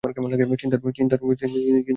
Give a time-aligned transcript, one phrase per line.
[0.93, 1.45] চিন্তার কিছু
[1.47, 1.81] নেই।